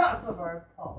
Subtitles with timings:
[0.00, 0.89] 下四分，操！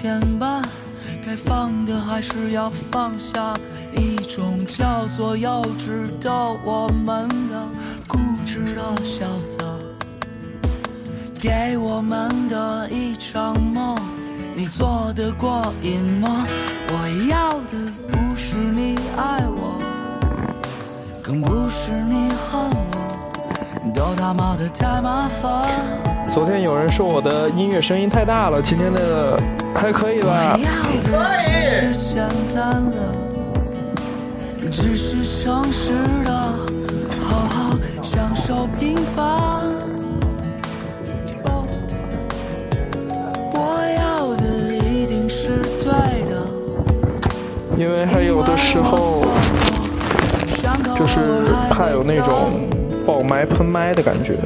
[0.00, 0.62] 天吧，
[1.26, 3.52] 该放的还是要放下，
[3.96, 6.30] 一种叫做幼稚的
[6.64, 7.66] 我们的
[8.06, 8.16] 固
[8.46, 9.64] 执的潇洒，
[11.40, 13.96] 给我们的一场梦，
[14.54, 16.46] 你做得过瘾吗？
[16.90, 17.76] 我要的
[18.08, 19.82] 不是你爱我，
[21.20, 25.68] 更不是你恨我，都他妈的太麻烦。
[26.32, 29.36] 昨天有人说我的音乐声音太大了，今天的
[29.80, 30.58] 还可以吧？
[30.58, 32.98] 只是简单的，
[34.70, 35.92] 只是诚实
[36.24, 36.32] 的，
[37.24, 39.24] 好好享受平凡。
[41.44, 41.64] 哦
[43.54, 43.56] 我
[43.96, 44.42] 要的
[44.74, 46.32] 一定是对的，
[47.78, 49.22] 因为还有的时候
[50.96, 52.68] 就是怕有那种
[53.06, 54.36] 爆麦喷麦的感觉。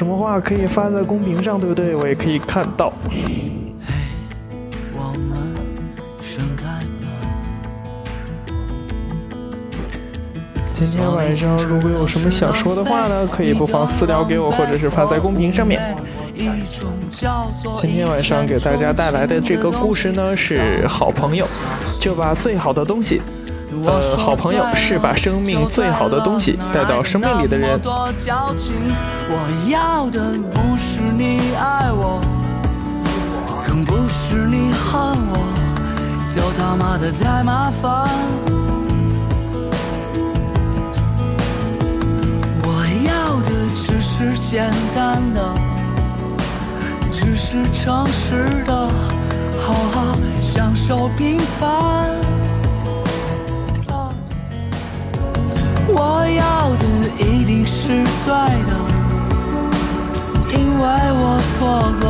[0.00, 1.94] 什么话可以发在公屏上，对不对？
[1.94, 2.90] 我也可以看到。
[10.72, 15.94] 今天晚上如果有什么想说的话呢，可以不妨私聊给我，或者是发在公屏上面。
[17.78, 21.46] 今天晚上给大家带来的这个故事呢，是好朋友
[22.00, 23.20] 就把最好的东西，
[23.84, 27.80] 呃，好朋友是把生命最好的东西带到生命里的人。
[27.82, 29.36] 我
[29.68, 30.20] 要的
[30.52, 32.20] 不是你爱我，
[33.66, 35.38] 更不是你恨我，
[36.34, 38.08] 都他妈的太麻烦。
[42.62, 42.68] 我
[43.06, 45.40] 要的只是简单的，
[47.12, 48.72] 只是是诚实的，
[49.66, 52.39] 好好享受平凡。
[55.92, 56.84] 我要的
[57.24, 58.32] 一定是对
[58.66, 58.72] 的，
[60.52, 61.22] 因为我
[61.52, 61.58] 错
[62.00, 62.04] 过，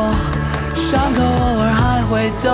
[0.74, 1.24] 伤口偶
[1.58, 2.46] 尔还会疼。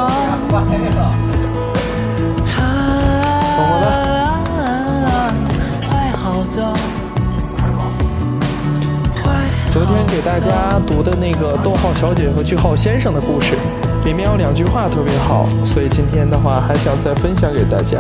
[5.82, 6.22] 会好
[6.54, 6.56] 的。
[9.70, 13.58] 昨天给大家读的那个逗号小姐和句号先生的故事，
[14.04, 17.98] 里面有两句话特别好，所以今天的话还想再分享给大家。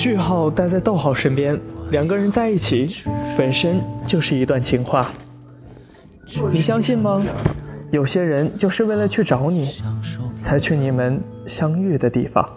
[0.00, 1.60] 句号待在逗号身边，
[1.90, 2.88] 两个人在一起
[3.36, 5.06] 本身就是一段情话。
[6.50, 7.22] 你相信吗？
[7.90, 9.68] 有些人就是为了去找你，
[10.40, 12.48] 才去你们相遇的地方。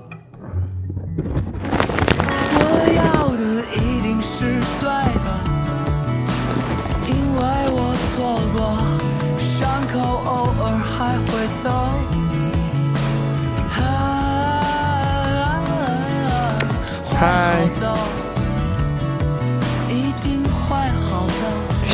[2.56, 2.64] 我
[2.96, 3.44] 要的
[3.76, 4.46] 一定是
[4.80, 4.88] 对
[5.20, 5.28] 的，
[7.10, 7.42] 因为
[7.74, 8.58] 我错过，
[9.38, 10.32] 伤口偶
[10.64, 11.32] 尔还会
[11.62, 12.03] 疼。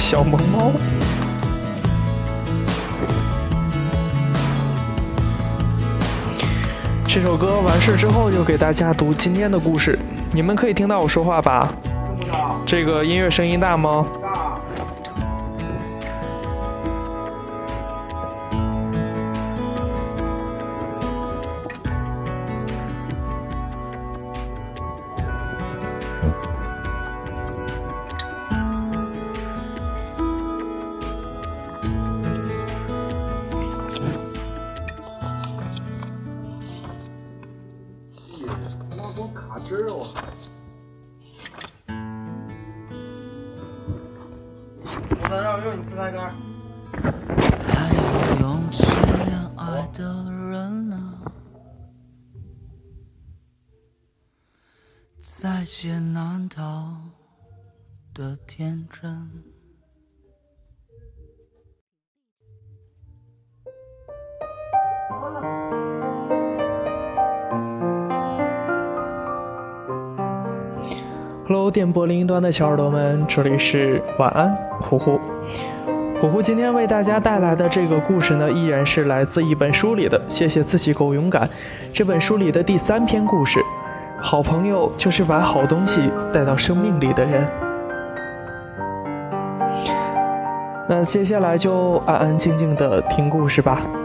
[0.09, 0.71] 小萌猫，
[7.06, 10.00] 这首歌完事之后就给大家读今天的故事。
[10.31, 11.71] 你们可以听到我说话吧？
[12.65, 14.07] 这个音乐声音大吗？
[58.19, 59.10] 的天真。
[71.48, 75.18] Hello，电波另一端的小耳朵们，这里是晚安，呼呼。
[76.19, 80.21] 呼呼今天为大家带来的这个故事呢，依然是来自一本书里的。
[80.27, 81.50] 谢谢自己够勇敢。
[81.94, 83.62] 这本书里的第三篇故事，
[84.19, 87.69] 好朋友就是把好东西带到生命里的人。
[90.89, 93.99] 那接下来就安安静静的听故事吧。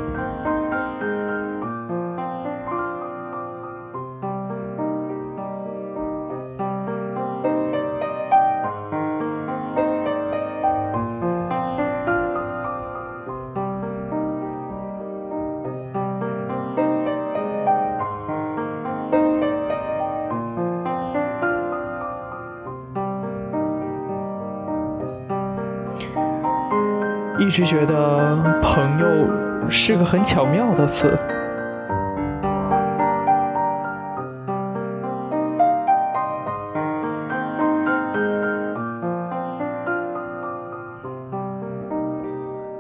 [27.54, 31.16] 一直觉得朋友是个很巧妙的词。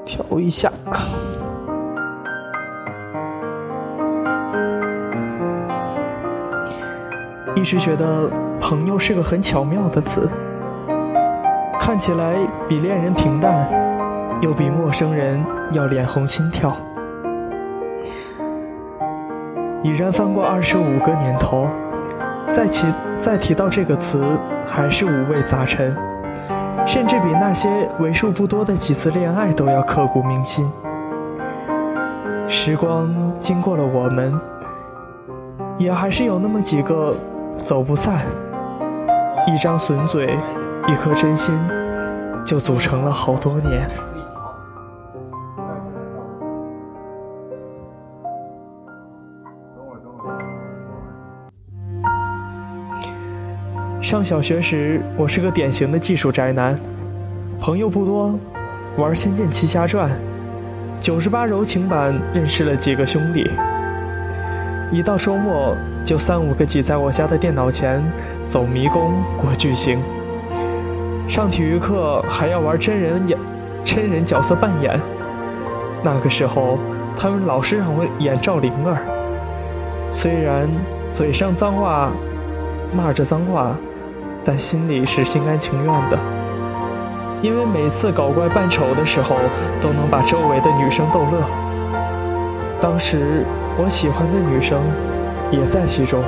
[0.04, 0.68] 调一下。
[7.54, 8.28] 一直觉得
[8.60, 10.28] 朋友是个很巧妙的词，
[11.78, 12.34] 看起来
[12.68, 13.70] 比恋人平淡，
[14.44, 16.76] 又比陌生人要脸红心跳。
[19.82, 21.66] 已然翻过二十五个年头，
[22.50, 22.86] 再提
[23.16, 24.22] 再提到这个词，
[24.66, 25.96] 还是五味杂陈，
[26.84, 30.70] 甚至比那些为数不多的几次恋爱都要刻骨铭心。
[32.46, 34.38] 时光经过了我们，
[35.78, 37.16] 也还是有那么几个
[37.62, 38.18] 走不散。
[39.46, 40.38] 一张损嘴，
[40.86, 41.58] 一颗真心，
[42.44, 43.88] 就组成了好多年。
[54.04, 56.78] 上小学时，我是个典型的技术宅男，
[57.58, 58.38] 朋友不多，
[58.98, 60.10] 玩《仙剑奇侠传》，
[61.00, 63.50] 九十八柔情版认识了几个兄弟。
[64.92, 68.02] 一到周末，就三五个挤在我家的电脑前，
[68.46, 69.98] 走迷宫、过剧情。
[71.26, 73.38] 上体育课还要玩真人演，
[73.82, 75.00] 真人角色扮演。
[76.02, 76.78] 那个时候，
[77.18, 78.98] 他们老是让我演赵灵儿，
[80.10, 80.68] 虽然
[81.10, 82.12] 嘴上脏话
[82.94, 83.74] 骂着脏话，
[84.44, 86.18] 但心里是心甘情愿的，
[87.40, 89.36] 因为每次搞怪扮丑的时候，
[89.80, 91.42] 都能把周围的女生逗乐。
[92.82, 93.46] 当时
[93.78, 94.78] 我喜欢的女生
[95.50, 96.22] 也在其中，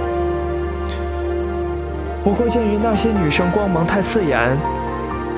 [2.25, 4.57] 不过鉴于那些女生光芒太刺眼，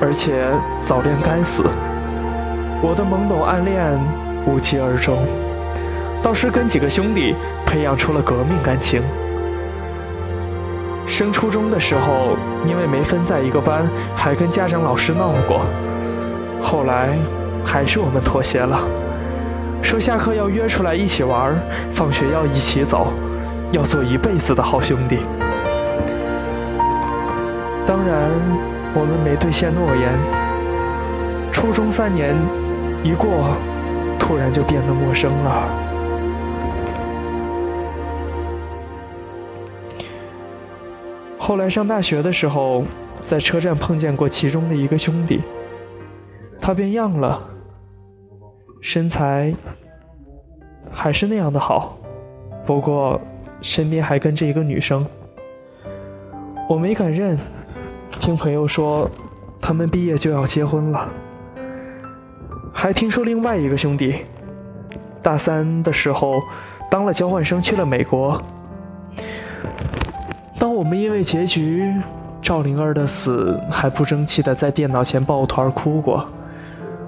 [0.01, 0.45] 而且
[0.81, 1.63] 早恋该死，
[2.81, 3.83] 我的懵懂暗恋
[4.45, 5.17] 无疾而终。
[6.23, 9.01] 倒是跟几个兄弟培养出了革命感情。
[11.19, 13.85] 升初中的时候，因为没分在一个班，
[14.15, 15.65] 还跟家长老师闹过。
[16.61, 17.09] 后来，
[17.65, 18.79] 还是我们妥协了，
[19.83, 21.53] 说下课要约出来一起玩，
[21.93, 23.11] 放学要一起走，
[23.73, 25.17] 要做一辈子的好兄弟。
[27.85, 28.31] 当然，
[28.95, 30.17] 我们没兑现诺言。
[31.51, 32.33] 初中三年
[33.03, 33.27] 一过，
[34.17, 35.88] 突然就变得陌生了。
[41.49, 42.83] 后来上大学的时候，
[43.21, 45.41] 在车站碰见过其中的一个兄弟，
[46.61, 47.43] 他变样了，
[48.81, 49.51] 身材
[50.91, 51.97] 还是那样的好，
[52.67, 53.19] 不过
[53.61, 55.03] 身边还跟着一个女生。
[56.69, 57.35] 我没敢认，
[58.19, 59.09] 听朋友说
[59.59, 61.09] 他们毕业就要结婚了，
[62.71, 64.17] 还听说另外一个兄弟
[65.23, 66.39] 大三的时候
[66.91, 68.39] 当了交换生去了美国。
[70.59, 71.89] 当我们因为结局
[72.41, 76.27] 赵灵儿的死还不争气的在电脑前抱团哭过，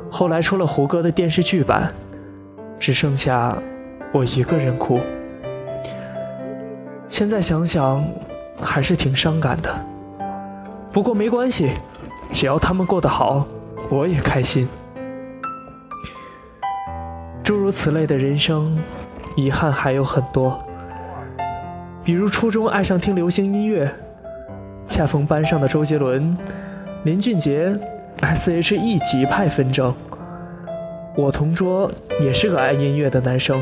[0.10, 1.94] 后来出了胡歌的电视剧版，
[2.80, 3.54] 只剩下
[4.14, 5.02] 我一个人哭。
[7.10, 8.02] 现在想想
[8.62, 9.70] 还是挺伤感的，
[10.94, 11.72] 不过没关系，
[12.32, 13.46] 只要他们过得好，
[13.90, 14.66] 我也开心。
[17.44, 18.78] 诸如此类的人生，
[19.36, 20.58] 遗憾还有很多。
[22.04, 23.90] 比如初中爱上听流行音乐，
[24.88, 26.36] 恰逢班上的周杰伦、
[27.04, 27.78] 林俊杰、
[28.22, 29.94] S.H.E 极派纷争。
[31.16, 33.62] 我同桌也是个爱音乐的男生，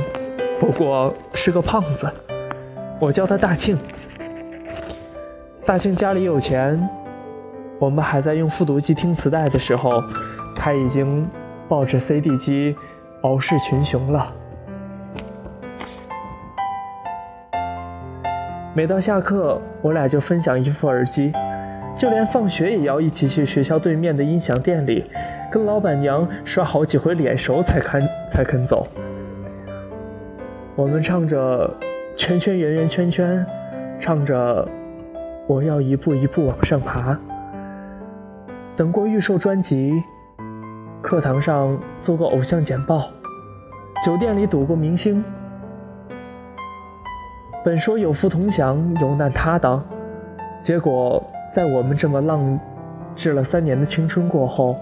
[0.58, 2.10] 不过是个胖子，
[2.98, 3.78] 我叫他大庆。
[5.66, 6.82] 大庆家里有钱，
[7.78, 10.02] 我们还在用复读机听磁带的时候，
[10.56, 11.28] 他已经
[11.68, 12.74] 抱着 CD 机
[13.24, 14.34] 傲视群雄了。
[18.80, 21.34] 每到下课，我俩就分享一副耳机，
[21.98, 25.04] 就连放学也要一起去学校对面的音响店里，
[25.52, 28.88] 跟老板娘刷好几回脸熟才肯才肯走。
[30.78, 31.70] 我们唱着
[32.16, 33.46] 圈圈圆圆圈圈，
[34.00, 34.66] 唱着
[35.46, 37.20] 我要一步一步往上爬。
[38.78, 39.92] 等过预售专辑，
[41.02, 43.10] 课堂上做过偶像简报，
[44.06, 45.22] 酒店里赌过明星。
[47.62, 49.84] 本说有福同享，有难他当，
[50.62, 51.22] 结果
[51.54, 52.58] 在我们这么浪
[53.18, 54.78] 掷了三年的青春过后，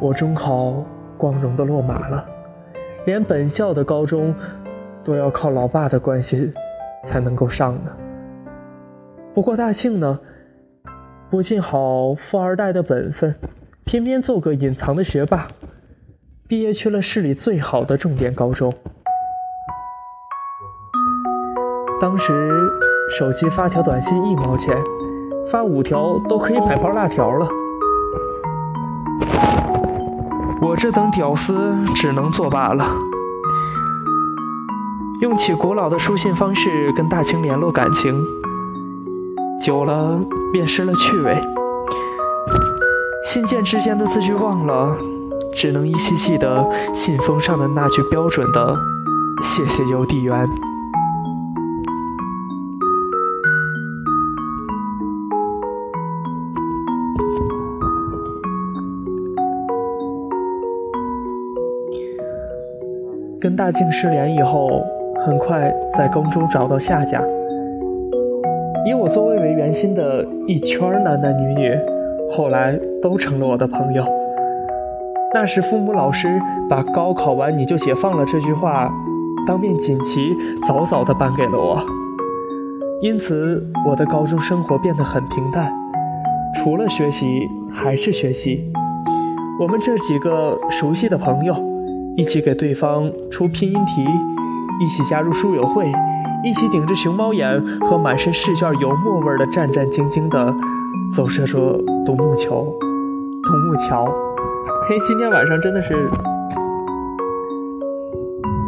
[0.00, 0.84] 我中考
[1.16, 2.24] 光荣的落马了，
[3.06, 4.34] 连本校的高中
[5.04, 6.52] 都要靠老爸的关系
[7.04, 7.92] 才能够上呢。
[9.32, 10.18] 不过大庆呢，
[11.30, 13.32] 不尽好富二代的本分，
[13.84, 15.46] 偏偏做个隐藏的学霸，
[16.48, 18.74] 毕业去了市里最好的重点高中。
[22.00, 22.48] 当时
[23.18, 24.76] 手机发条短信一毛钱，
[25.50, 27.48] 发五条都可以买包辣条了。
[30.60, 32.88] 我这等屌丝只能作罢了，
[35.20, 38.24] 用起古老的书信方式跟大清联络感情，
[39.60, 40.20] 久了
[40.52, 41.42] 便失了趣味。
[43.24, 44.96] 信件之间的字句忘了，
[45.54, 48.76] 只能依稀记得信封上的那句标准的
[49.42, 50.48] “谢谢邮递员”。
[63.48, 64.84] 跟大庆失联以后，
[65.24, 67.18] 很快在宫中找到下家。
[68.84, 71.74] 以我作为为圆心的一圈男男女女，
[72.30, 74.04] 后来都成了我的朋友。
[75.32, 76.38] 那时父母老师
[76.68, 78.92] 把“高考完你就解放了”这句话
[79.46, 80.30] 当面锦旗，
[80.66, 81.82] 早早的颁给了我。
[83.00, 85.72] 因此，我的高中生活变得很平淡，
[86.56, 88.70] 除了学习还是学习。
[89.58, 91.67] 我们这几个熟悉的朋友。
[92.18, 94.04] 一起给对方出拼音题，
[94.80, 95.88] 一起加入书友会，
[96.42, 100.52] 一起顶着熊猫眼和满身试卷油墨味的战战兢兢地
[101.14, 102.64] 走射着独木桥。
[103.44, 104.04] 独木桥，
[104.88, 106.10] 嘿，今天晚上真的是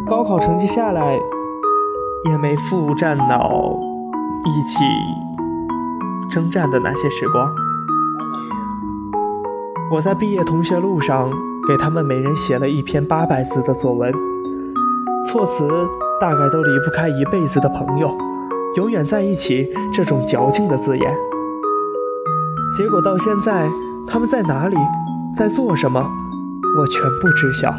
[0.06, 1.18] 高考成绩下来，
[2.30, 3.50] 也没负战脑
[4.44, 4.84] 一起
[6.30, 7.52] 征战的那些时光。
[9.90, 11.28] 我在毕业同学录上
[11.70, 14.12] 给他们每人写了一篇八百字的作文，
[15.24, 15.68] 措辞
[16.20, 18.10] 大概都离不开一辈子的朋友，
[18.74, 21.14] 永远在一起这种矫情的字眼。
[22.76, 23.70] 结果到现在，
[24.04, 24.76] 他们在哪里，
[25.36, 27.72] 在做什么，我全部知晓。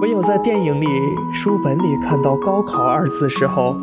[0.00, 0.86] 唯有在电影里、
[1.34, 3.76] 书本里看到“高考”二字时候，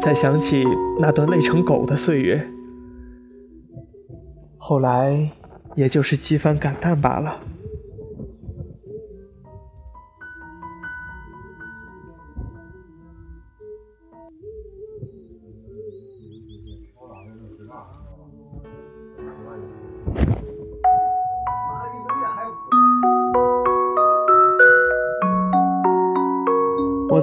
[0.00, 0.64] 才想起
[1.00, 2.48] 那段累成狗的岁月。
[4.58, 5.28] 后来，
[5.74, 7.40] 也就是几番感叹罢了。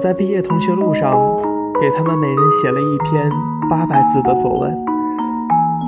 [0.02, 1.12] 在毕业同学录上
[1.78, 3.30] 给他们每人写了一篇
[3.68, 4.74] 八百字的作文，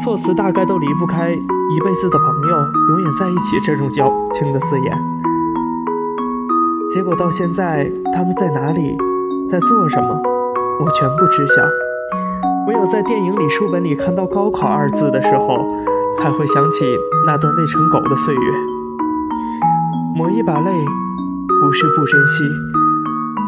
[0.04, 2.56] 措辞大概都离不开一辈子的朋友
[2.90, 4.92] 永远在一起这种矫情的字眼。
[6.92, 8.94] 结果到现在，他们在哪里，
[9.50, 10.20] 在做什么，
[10.80, 11.62] 我全部知晓。
[12.68, 15.64] 唯有在电影里、书本里看到“高考”二字的时候，
[16.18, 16.84] 才会想起
[17.26, 18.40] 那段累成狗的岁月。
[20.14, 20.70] 抹一把泪，
[21.62, 22.44] 不是不珍惜。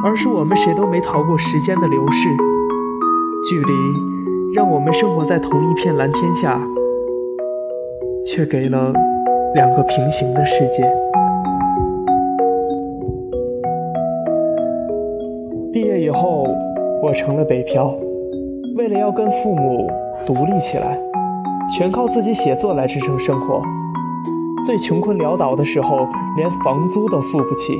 [0.04, 2.28] 而是我们谁都没逃过时间的流逝，
[3.48, 3.72] 距离
[4.54, 6.60] 让我们生活在同一片蓝天下，
[8.26, 8.92] 却给了
[9.54, 10.82] 两个平行的世界。
[15.72, 16.44] 毕业以后，
[17.02, 17.96] 我成了北漂，
[18.76, 19.90] 为了要跟父母
[20.26, 21.00] 独立起来，
[21.74, 23.62] 全靠自己写作来支撑生活。
[24.66, 27.72] 最穷困潦倒的时候，连房租都付不起。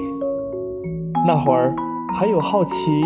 [1.27, 1.75] 那会儿。
[2.17, 3.03] 还有好奇，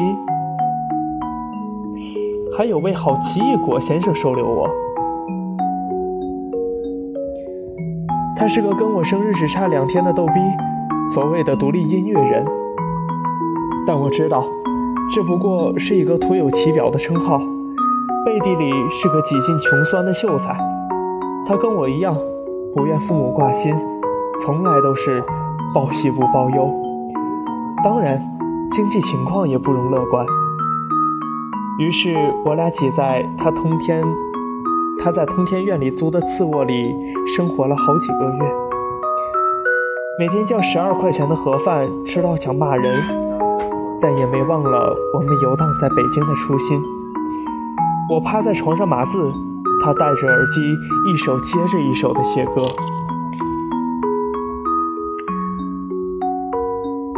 [2.56, 4.68] 还有位好奇异果先生收留我。
[8.36, 10.32] 他是个跟我生日只差两天的逗逼，
[11.14, 12.44] 所谓的独立音乐人。
[13.86, 14.44] 但我知道，
[15.10, 17.38] 这不过是一个徒有其表的称号，
[18.26, 20.54] 背地里是个几近穷酸的秀才。
[21.46, 22.14] 他跟我一样，
[22.76, 23.74] 不愿父母挂心，
[24.44, 25.24] 从来都是
[25.74, 26.70] 报喜不报忧。
[27.82, 28.37] 当然。
[28.70, 30.24] 经济情况也不容乐观，
[31.80, 34.02] 于是我俩挤在他通天，
[35.02, 36.94] 他在通天院里租的次卧里
[37.26, 38.52] 生活了好几个月，
[40.18, 43.02] 每天叫十二块钱的盒饭，吃到想骂人，
[44.00, 46.80] 但也没忘了我们游荡在北京的初心。
[48.10, 49.32] 我趴在床上码字，
[49.82, 50.60] 他戴着耳机，
[51.10, 52.62] 一首接着一首的写歌，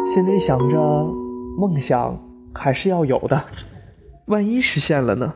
[0.06, 1.19] 心里想着。
[1.60, 2.18] 梦想
[2.54, 3.38] 还是要有的，
[4.28, 5.30] 万一实现了呢？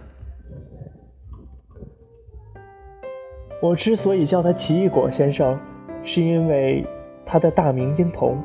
[3.60, 5.60] 我之所以叫他奇异果先生，
[6.02, 6.82] 是因为
[7.26, 8.42] 他的大名殷童，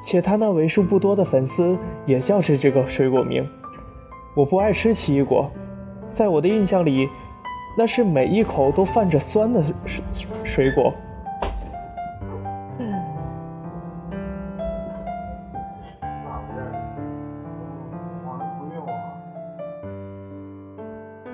[0.00, 1.76] 且他那为数不多的粉丝
[2.06, 3.44] 也叫着这个水果名。
[4.36, 5.50] 我不爱吃奇异果，
[6.12, 7.08] 在我的印象里，
[7.76, 10.04] 那是每一口都泛着酸的水
[10.44, 10.94] 水果。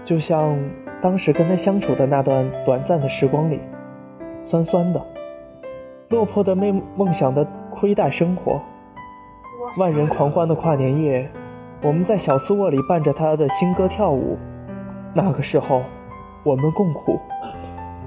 [0.08, 0.58] 就像
[1.02, 3.60] 当时跟他相处的那段短暂的时光里，
[4.40, 5.06] 酸酸的，
[6.08, 8.58] 落魄的梦梦想的亏待生活，
[9.76, 11.30] 万人狂欢的跨年夜，
[11.82, 14.38] 我们在小次卧里伴着他的新歌跳舞。
[15.12, 15.82] 那个时候，
[16.42, 17.20] 我们共苦，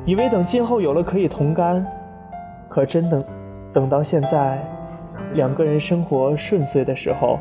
[0.04, 1.86] 以为等今后有了可以同甘，
[2.68, 3.24] 可真等
[3.72, 4.58] 等到现在，
[5.34, 7.38] 两个人生活顺遂的时候，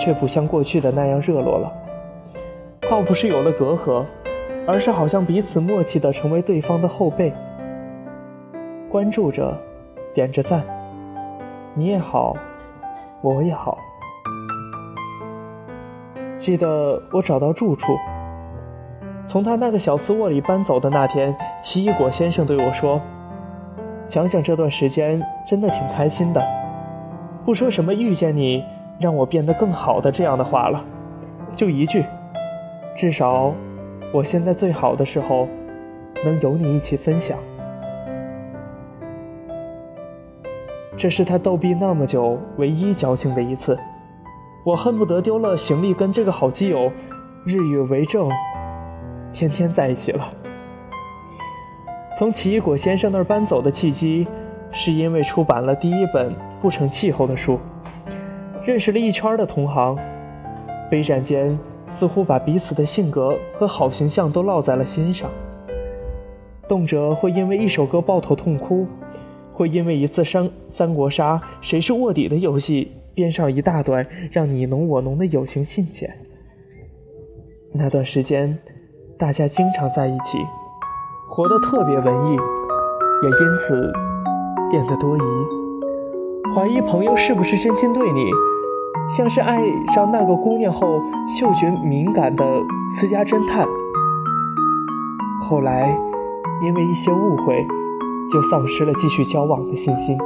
[0.00, 1.72] 却不像过去的那样热络了。
[2.90, 4.04] 倒不是有了隔阂，
[4.66, 7.32] 而是好像彼此默契的成为对方的后背，
[8.88, 9.56] 关注着，
[10.14, 10.62] 点着赞，
[11.74, 12.36] 你也好，
[13.20, 13.78] 我也好。
[16.38, 17.96] 记得我找到住处，
[19.26, 23.00] 从他那个小次卧里搬走的那天，奇异果先生对我说
[24.04, 26.42] ：“想想这段时间，真的挺开心的。
[27.44, 28.62] 不说什么遇见你
[29.00, 30.84] 让我变得更好的这样的话了，
[31.56, 32.04] 就一句。”
[32.96, 33.52] 至少，
[34.12, 35.48] 我现在最好的时候，
[36.24, 37.36] 能有你一起分享。
[40.96, 43.76] 这是他逗逼那么久唯一矫情的一次，
[44.64, 46.90] 我恨不得丢了行李，跟这个好基友
[47.44, 48.30] 日月为证，
[49.32, 50.32] 天天在一起了。
[52.16, 54.24] 从奇异果先生那儿搬走的契机，
[54.70, 57.58] 是因为出版了第一本不成气候的书，
[58.64, 59.98] 认识了一圈的同行，
[60.88, 65.30] 杯盏间似乎把彼此的性格和好形象都烙在了心上，
[66.68, 68.86] 动辄会因为一首歌抱头痛哭，
[69.52, 76.12] 会因为一次三三国杀谁是卧底的游戏编上一大段让你侬我侬的友情信件。
[77.72, 78.58] 那段时间，
[79.18, 80.38] 大家经常在一起，
[81.28, 82.36] 活得特别文艺，
[83.22, 83.92] 也因此
[84.70, 85.20] 变得多疑，
[86.54, 88.30] 怀疑朋友是不是真心对你。
[89.08, 89.58] 像是爱
[89.94, 92.44] 上那个姑娘后嗅觉敏感的
[92.88, 93.66] 私家侦探，
[95.42, 95.96] 后来
[96.62, 97.66] 因为一些误会，
[98.32, 100.16] 就丧失了继续交往的信心。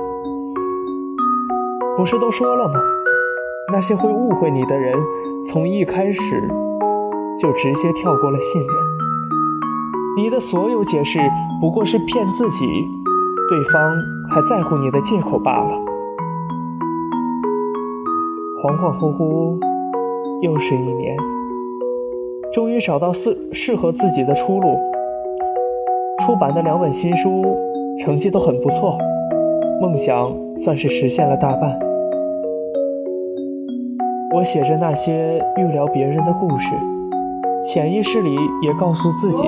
[1.96, 2.74] 不是都说了吗？
[3.72, 4.94] 那些会误会你的人，
[5.44, 6.48] 从一开始
[7.38, 8.70] 就直接跳过了信任。
[10.16, 11.18] 你的所有解释
[11.60, 12.64] 不过是骗自己，
[13.48, 13.92] 对方
[14.30, 15.87] 还在乎你的借口罢了。
[18.60, 19.56] 恍恍惚惚，
[20.42, 21.16] 又是一年，
[22.52, 24.76] 终于找到适适合自己的出路。
[26.26, 27.40] 出版的两本新书，
[28.00, 28.98] 成绩都很不错，
[29.80, 31.78] 梦想算是实现了大半。
[34.34, 36.68] 我写着那些预料别人的故事，
[37.62, 39.44] 潜意识里也告诉自己，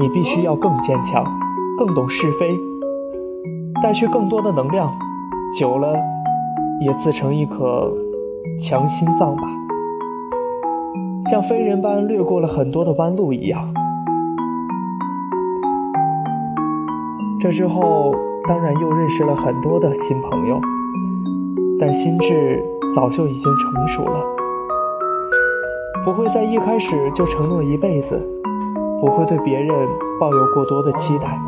[0.00, 1.24] 你必须要更坚强，
[1.78, 2.50] 更懂是非，
[3.80, 4.92] 带去更多的能量，
[5.56, 5.96] 久了
[6.80, 7.94] 也自成一颗。
[8.58, 9.42] 强心脏吧，
[11.30, 13.72] 像飞人般掠过了很多的弯路一样。
[17.40, 18.12] 这之后，
[18.48, 20.58] 当然又认识了很多的新朋友，
[21.78, 22.64] 但心智
[22.94, 24.24] 早就已经成熟了，
[26.04, 28.18] 不会在一开始就承诺一辈子，
[29.00, 29.68] 不会对别人
[30.18, 31.38] 抱有过多的期待，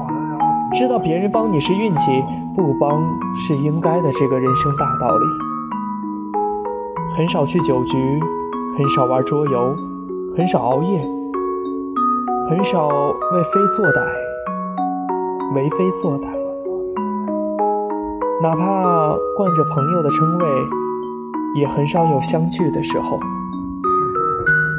[0.75, 2.23] 知道别人帮你是运气，
[2.55, 3.03] 不帮
[3.35, 5.25] 是应该的这个人生大道理。
[7.17, 8.21] 很少去酒局，
[8.77, 9.75] 很少玩桌游，
[10.37, 11.01] 很少熬夜，
[12.51, 14.05] 很少为非作歹，
[15.55, 16.27] 为非作歹。
[18.43, 20.47] 哪怕惯着朋友的称谓，
[21.59, 23.19] 也很少有相聚的时候。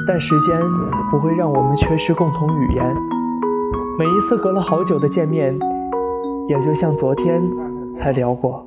[0.07, 0.61] 但时间
[1.09, 2.95] 不会让我们缺失共同语言。
[3.97, 5.57] 每一次隔了好久的见面，
[6.47, 7.41] 也就像昨天
[7.95, 8.66] 才聊过。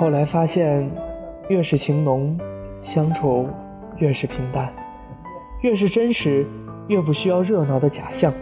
[0.00, 0.90] 后来发现，
[1.50, 2.34] 越是情浓，
[2.80, 3.46] 相处
[3.98, 4.66] 越是平淡；
[5.60, 6.46] 越是真实，
[6.88, 8.32] 越不需要热闹的假象。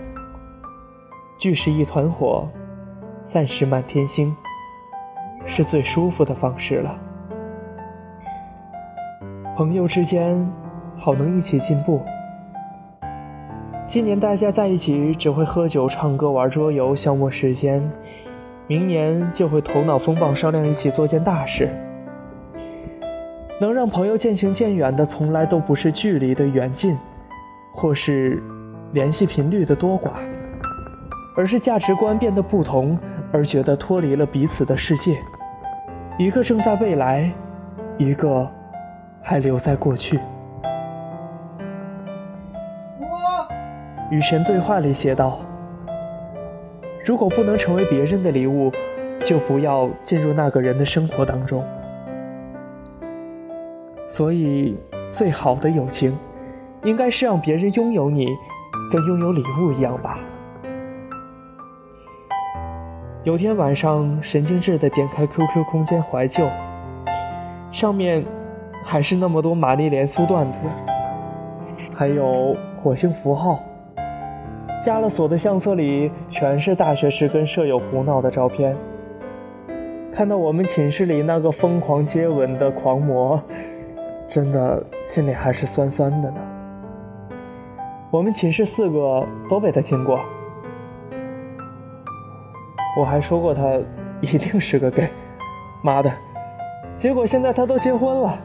[1.37, 2.47] 聚是一团火，
[3.25, 4.33] 散是满天星，
[5.47, 6.97] 是最舒服的方式了。
[9.57, 10.49] 朋友之间，
[10.97, 12.01] 好能一起进步。
[13.85, 17.83] 今年大家在一起，只会喝酒、唱歌、玩桌游，消磨时间。
[18.69, 21.71] 明年就会头脑风暴，商量一起做件大事。
[23.59, 26.95] 能让朋友渐行渐远的，从来都不是距离的远近，
[27.73, 28.43] 或是
[28.93, 30.11] 联系频率的多寡，
[31.35, 32.99] 而是价值观变得不同，
[33.33, 35.17] 而觉得脱离了彼此的世界。
[36.19, 37.33] 一个正在未来，
[37.97, 38.47] 一个
[39.23, 40.21] 还留在过去。
[44.11, 45.41] 与神对话里写道。
[47.09, 48.71] 如果不能成为别人的礼物，
[49.25, 51.65] 就不要进入那个人的生活当中。
[54.07, 54.77] 所以，
[55.11, 56.15] 最好的友情，
[56.85, 58.27] 应该是让别人拥有你，
[58.93, 60.19] 跟拥有礼物一样吧。
[63.25, 66.47] 有天晚上，神经质的点开 QQ 空间怀旧，
[67.73, 68.23] 上面
[68.85, 70.67] 还是那么多玛丽莲苏段子，
[71.95, 73.61] 还有火星符号。
[74.81, 78.77] 加了锁的相册里全是大学时跟舍友胡闹的照片。
[80.13, 83.41] 看到我们寝室里那个疯狂接吻的狂魔，
[84.27, 86.37] 真的心里还是酸酸的呢。
[88.11, 90.19] 我们寝室四个都被他亲过，
[92.99, 93.79] 我还说过他
[94.21, 95.09] 一定是个 gay，
[95.83, 96.11] 妈的！
[96.97, 98.39] 结果现在他都结婚了，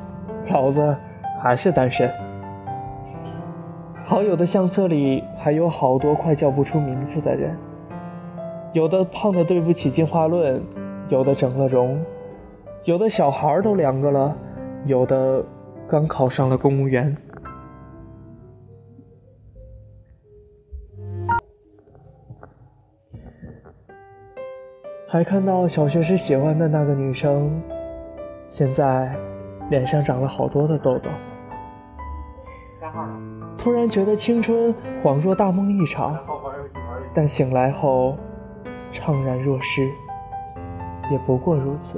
[0.51, 0.95] 老子
[1.41, 2.11] 还是单身。
[4.13, 7.57] 好友的相册里还有好多快叫不出名字的人，
[8.71, 10.61] 有的胖的对不起进化论，
[11.09, 11.99] 有的整了容，
[12.83, 14.37] 有的小孩都两个了，
[14.85, 15.43] 有的
[15.87, 17.17] 刚考上了公务员。
[25.07, 27.49] 还看到小学时喜欢的那个女生，
[28.47, 29.11] 现在
[29.71, 31.09] 脸上长了好多的痘痘。
[33.63, 36.19] 突然觉得青春恍若大梦一场，
[37.13, 38.17] 但醒来后
[38.91, 39.89] 怅然若失。
[41.09, 41.97] 也不过如此。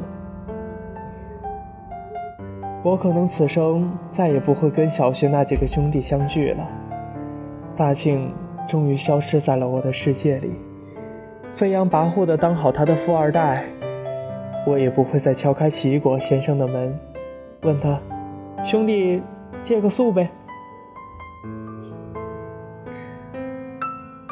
[2.84, 6.68] 我可能此生再也不会跟小学那几个兄弟相聚了。
[7.76, 8.32] 大庆
[8.70, 10.52] 终于消失在了我的世界里，
[11.56, 13.66] 飞扬跋扈的当好他的富二代。
[14.68, 16.96] 我也不会再敲开奇异果先生的门，
[17.64, 18.00] 问他
[18.64, 19.20] ：“兄弟，
[19.64, 20.30] 借个宿呗。”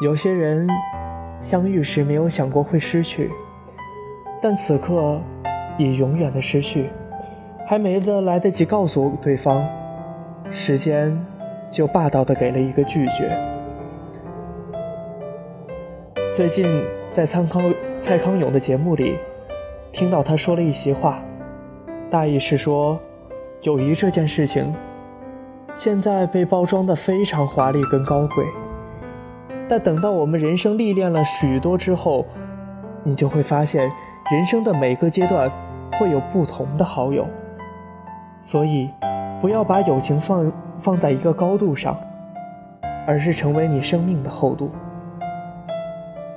[0.04, 0.68] 有些人
[1.40, 3.32] 相遇时没有想过会失去，
[4.42, 5.18] 但此刻
[5.78, 6.90] 已永远的失去。
[7.66, 9.66] 还没得来得及告诉对方，
[10.52, 11.18] 时间
[11.70, 13.32] 就霸道的给了一个拒绝。
[16.36, 16.66] 最近
[17.10, 19.18] 在蔡康蔡康永的节目里，
[19.94, 21.24] 听到他说了一席话，
[22.12, 23.00] 大意是说，
[23.62, 24.76] 友谊这件事情，
[25.74, 28.46] 现在被包装的非常华丽跟高贵，
[29.70, 32.26] 但等到我们人生历练了许多之后，
[33.04, 33.90] 你就会发现，
[34.32, 35.52] 人生的每个阶段
[36.00, 37.26] 会有不同的好友。
[38.42, 38.90] 所以，
[39.42, 41.98] 不要把友情放放在一个高度上，
[43.08, 44.70] 而是成为你生命的厚度。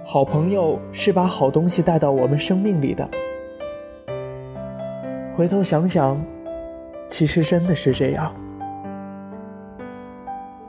[0.04, 3.08] 好朋友是把好东西带到我们生命里的。
[5.36, 6.16] 回头想想，
[7.08, 8.32] 其实真的是这样。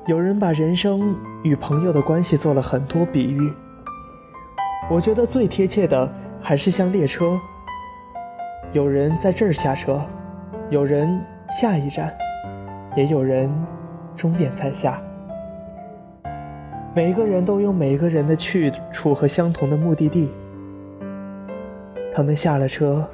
[0.07, 3.51] 有人把人生与朋友的关系做了很多比喻，
[4.89, 6.09] 我觉得最贴切的
[6.41, 7.37] 还是像列车，
[8.71, 10.01] 有人在这儿下车。
[10.69, 12.13] 有人下一站，
[12.95, 13.49] 也有人
[14.15, 15.01] 终点在下。
[16.93, 20.29] 每一个人都有每一个人的去处和相同的目的地。
[22.13, 23.05] 他们下了车，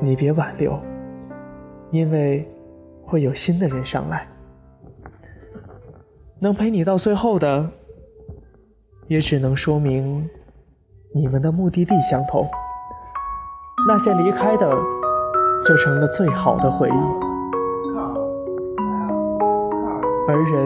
[0.00, 0.78] 你别挽留，
[1.90, 2.46] 因为
[3.04, 4.26] 会有新的人上来。
[6.40, 7.70] 能陪你到最后的，
[9.06, 10.28] 也只能说明
[11.14, 12.48] 你们的目的地相同。
[13.86, 14.70] 那些离开的。
[15.66, 16.92] 就成了最好的回忆，
[20.28, 20.64] 而人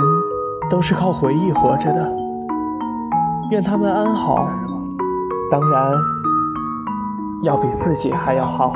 [0.70, 2.12] 都是靠回忆活着的。
[3.50, 4.46] 愿他们安好，
[5.50, 5.92] 当然
[7.42, 8.70] 要比自己还要好。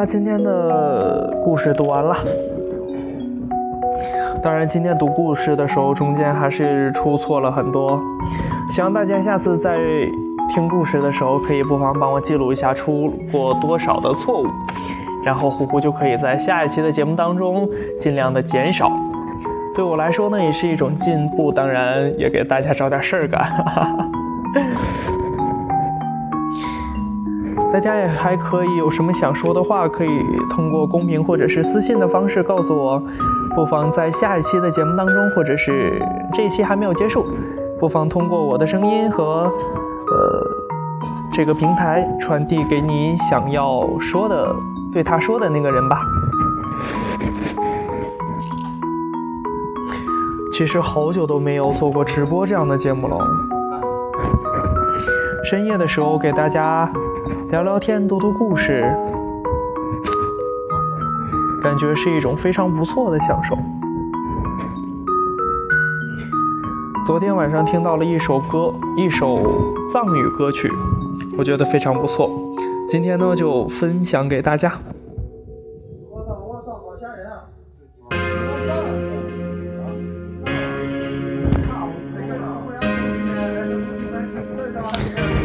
[0.00, 2.16] 那今天的故事读完了，
[4.42, 8.00] 当然今天读故事的时候中间还是出错了很多，
[8.72, 9.76] 希望大家下次在
[10.54, 14.46] 听故事的时候可以不妨帮我记录一下出过多少的错误，
[15.22, 17.68] 然后呼呼就可以在下一期的节目当中
[18.00, 18.90] 尽量的减少。
[19.74, 23.42] 对我来说呢也是一种进步，当然也给大家找点事儿干。
[23.42, 24.10] 哈 哈
[27.72, 30.08] 大家也还可以有什么想说的话，可以
[30.50, 33.02] 通过公屏或者是私信的方式告诉我。
[33.54, 36.00] 不妨在下一期的节目当中，或者是
[36.34, 37.24] 这一期还没有结束，
[37.78, 40.46] 不妨通过我的声音和呃
[41.32, 44.54] 这个平台传递给你想要说的、
[44.92, 45.98] 对他说的那个人吧。
[50.52, 53.16] 其实好久都没有做过直播这样的节目了，
[55.44, 56.90] 深夜的时候给大家。
[57.50, 58.80] 聊聊天，读读故事，
[61.60, 63.58] 感觉是一种非常不错的享受。
[67.04, 69.42] 昨天晚上听到了一首歌，一首
[69.92, 70.70] 藏语歌曲，
[71.36, 72.30] 我觉得非常不错。
[72.88, 74.72] 今天呢，就分享给大家。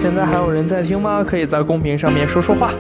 [0.06, 1.24] 现在还有人在听吗？
[1.28, 2.72] 可以在公屏上面说说话。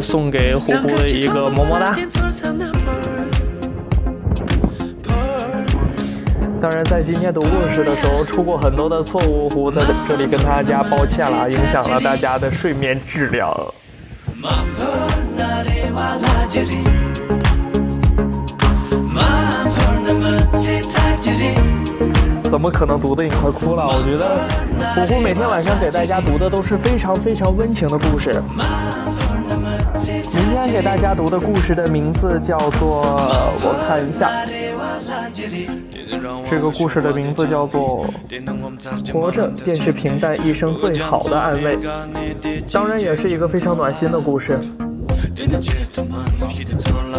[0.00, 1.96] 送给虎虎的一个么么哒。
[6.60, 13.54] 当然，在今天读故事的时候出过很多的错误，虎在这里跟大家抱歉了，影响了大家的睡眠质量。
[22.50, 23.86] 怎么可能读的你快哭了？
[23.86, 24.40] 我觉得
[24.94, 28.42] 虎虎每天晚上给大家读的都是非常非常温情的故事。
[30.70, 33.02] 给大家读的故事的名字叫做……
[33.62, 34.30] 我看一下，
[36.48, 38.06] 这个故事的名字叫做
[39.12, 41.76] 《活着便是平淡一生最好的安慰》，
[42.72, 44.58] 当然也是一个非常暖心的故事。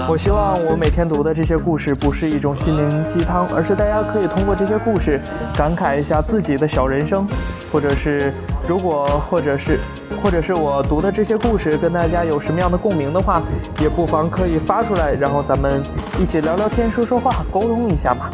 [0.08, 5.20] 我希望我每天读的这些故事不是一种心灵鸡汤，而是大家可以通过这些故事
[5.56, 7.28] 感慨一下自己的小人生，
[7.72, 8.32] 或者是
[8.70, 9.80] 如果，或者是，
[10.22, 13.42] 或者是我读的这些故事跟大家有什么样的共鸣的话，
[13.82, 15.82] 也不妨可以发出来，然后咱们
[16.20, 18.30] 一起聊聊天、说说话、沟通一下嘛。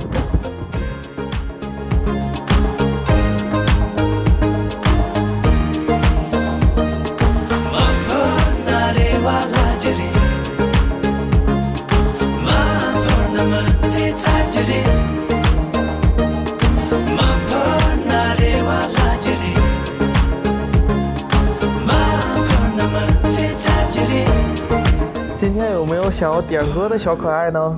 [26.17, 27.77] 想要点歌的小可爱呢？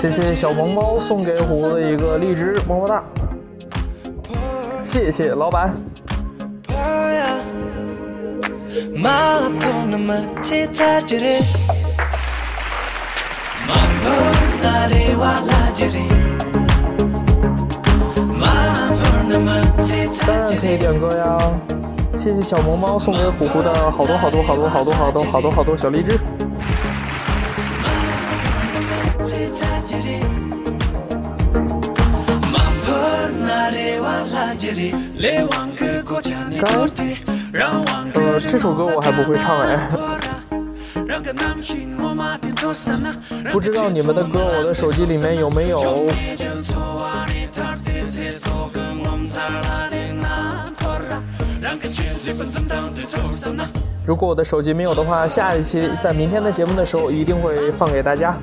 [0.00, 3.02] 谢谢小萌猫送给虎子一个荔枝，么么哒！
[4.88, 5.70] 谢谢老板。
[20.26, 21.38] 当然可以点歌呀！
[22.18, 26.18] 谢谢小萌猫送给虎虎的好多好多好多好多好多好多好多小荔枝。
[36.60, 36.88] 刚，
[38.14, 39.88] 呃，这首歌我还不会唱哎，
[43.52, 46.10] 不知道你们的歌我的手机里面有没有？
[54.04, 58.36] 如果我的手机没有的话，下一期在明天的节目的时候一定会放给大家。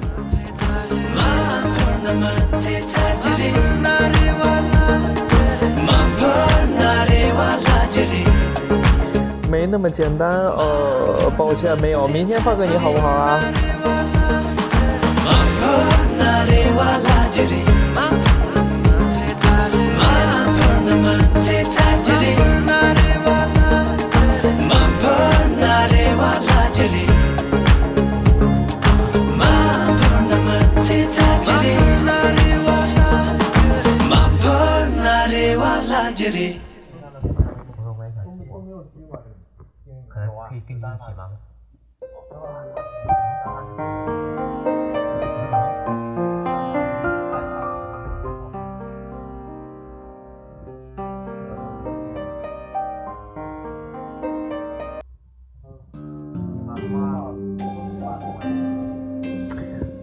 [9.50, 13.40] 没那么简单，呃，抱歉，没有，明天发给你好不好啊？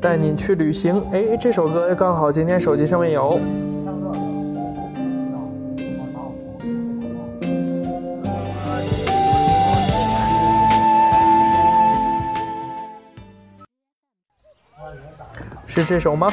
[0.01, 3.39] 带你去旅行，哎，这首歌刚好今天手机上面有。
[15.67, 16.27] 是这首吗？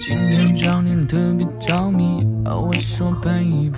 [0.00, 2.11] 今天找你特别着迷，
[2.44, 3.72] 哦，我说 baby，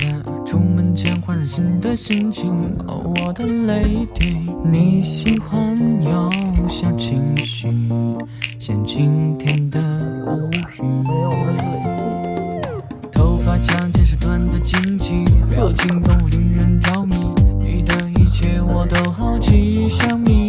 [0.47, 2.51] 出门前换上新的心情，
[2.87, 6.31] 哦，我的 lady，你喜欢有
[6.67, 7.69] 小情绪，
[8.59, 9.81] 像今天的
[10.27, 10.51] 乌
[10.83, 11.05] 云。
[13.13, 17.17] 头发长见识短的惊奇，表情都令人着迷，
[17.61, 20.44] 你的一切我都好奇，像秘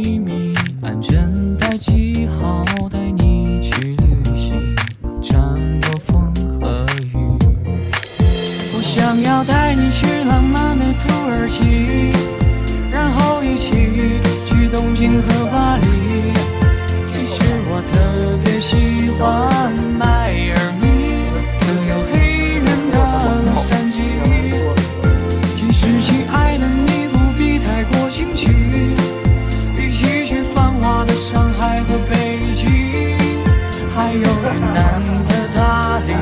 [34.55, 36.13] 云南的大理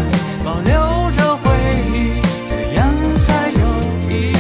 [0.44, 0.74] 保留
[1.12, 1.52] 着回
[1.92, 2.20] 忆
[2.50, 3.60] 这样才有
[4.10, 4.34] 意义。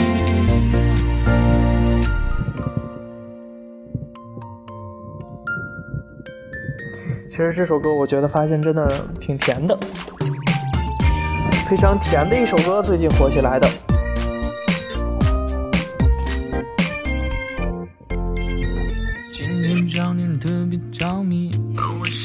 [7.29, 8.87] 其实这首歌我觉得发现真的
[9.21, 9.77] 挺甜的
[11.69, 13.92] 非常甜的一首歌最近火起来的。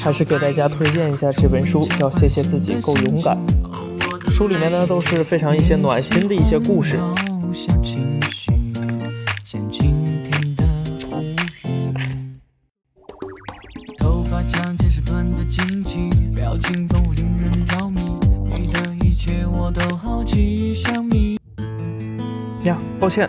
[0.01, 3.37] 还是给大家推荐一下这本书，叫《谢谢自己够勇敢》。
[4.31, 6.97] 书里面呢都是非常一些暖心的一些故事。
[22.65, 23.29] 呀，抱歉，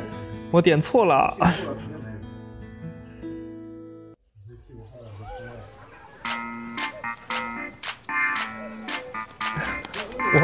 [0.51, 1.35] 我点错了。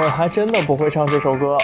[0.06, 1.58] 我还真的不会唱这首歌。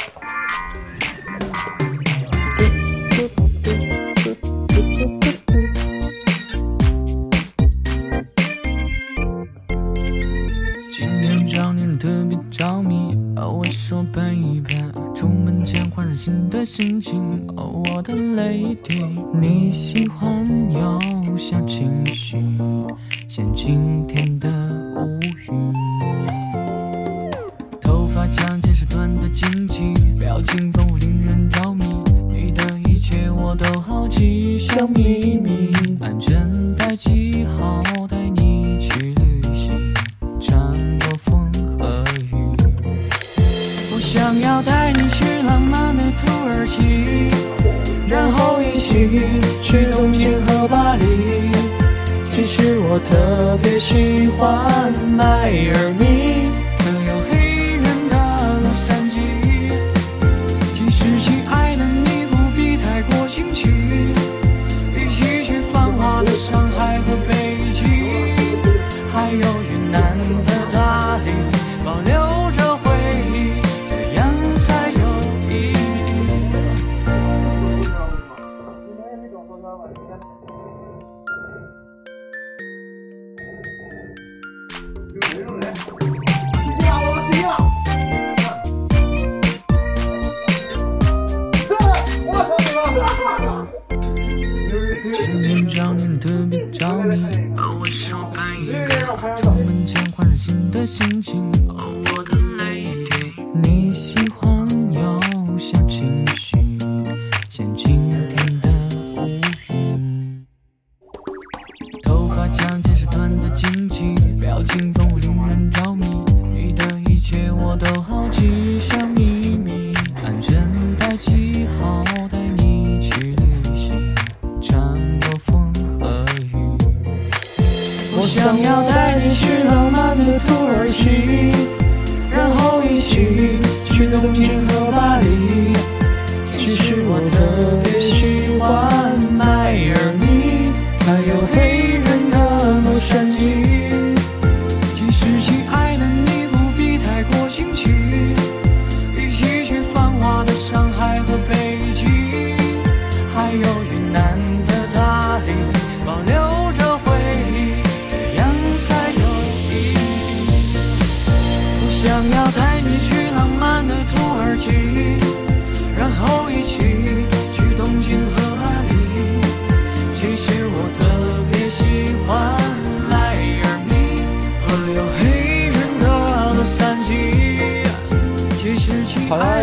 [10.92, 22.44] 今天找你特别着迷，哦，我说盼一盼，出门前换上新的心情，哦，我的 lady，你喜欢有小情绪，
[23.28, 26.01] 像今天的乌云。
[29.32, 31.86] 惊奇，表情丰富，令人着迷。
[32.30, 35.72] 你的一切我都好奇，小秘密。
[36.02, 39.94] 安全带系好，带你去旅行，
[40.40, 40.60] 穿
[41.00, 42.36] 过风和雨。
[43.94, 47.30] 我想要带你去浪漫的土耳其，
[48.10, 49.08] 然后一起
[49.62, 51.06] 去东京和巴黎。
[52.32, 56.31] 其实我特别喜欢迈尔密。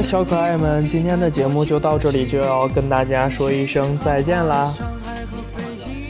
[0.08, 4.72] 小可爱们，今天的节目就到这里，就要跟大家说一声再见啦。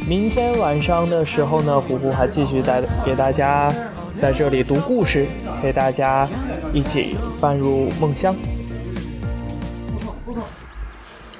[0.08, 3.68] 明天晚上的时候呢，虎虎还继续带给大家。
[4.22, 5.26] 在这里读故事，
[5.60, 6.28] 陪大家
[6.72, 8.36] 一起伴入梦乡。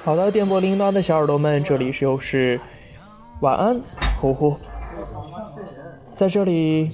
[0.03, 2.59] 好的，电波铃铛的小耳朵们，这里又是
[3.39, 3.79] 晚安，
[4.19, 4.57] 呼呼。
[6.17, 6.91] 在这里，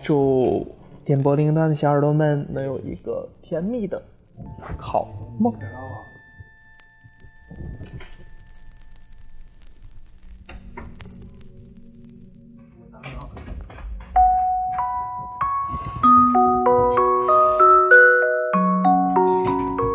[0.00, 4.00] 祝电波铃铛的小耳朵们能有一个甜蜜的
[4.78, 5.08] 好
[5.38, 5.52] 梦。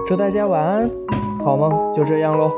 [0.05, 0.91] 祝大家晚安，
[1.43, 2.51] 好梦，就这样喽。